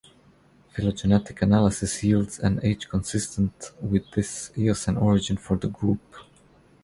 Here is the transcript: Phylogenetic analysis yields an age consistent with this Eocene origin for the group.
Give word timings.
Phylogenetic 0.71 1.43
analysis 1.43 2.01
yields 2.03 2.39
an 2.39 2.59
age 2.65 2.89
consistent 2.89 3.71
with 3.81 4.09
this 4.15 4.49
Eocene 4.57 4.97
origin 4.97 5.37
for 5.37 5.57
the 5.57 5.67
group. 5.67 6.15